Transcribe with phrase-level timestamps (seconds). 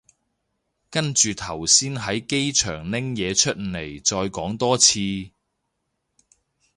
[0.89, 4.99] 跟住頭先喺機場拎嘢出嚟再講多次